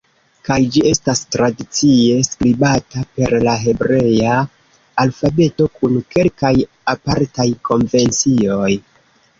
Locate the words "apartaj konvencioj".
6.97-8.75